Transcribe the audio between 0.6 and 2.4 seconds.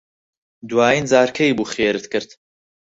دوایین جار کەی بوو خێرت کرد؟